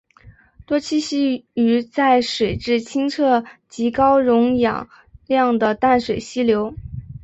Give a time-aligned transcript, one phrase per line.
[0.65, 4.89] 多栖息于在水质清澈及高溶氧
[5.27, 6.73] 量的淡水溪流。